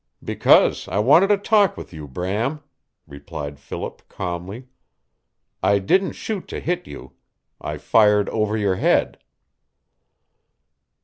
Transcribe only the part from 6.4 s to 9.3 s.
to hit you. I fired over your head."